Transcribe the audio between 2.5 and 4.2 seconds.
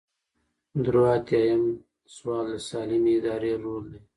د سالمې ادارې رول دی.